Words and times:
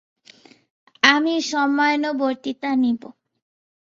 আমি 1.03 1.33
সময়ানুবর্তিতা 1.49 2.69
নিব। 2.75 3.01